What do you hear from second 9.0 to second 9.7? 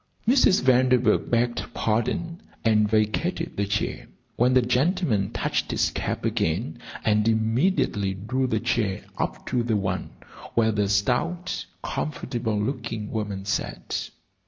up to